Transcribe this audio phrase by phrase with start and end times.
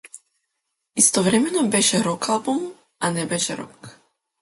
[0.95, 3.97] Истовремено беше рок-албум, а не беше рок.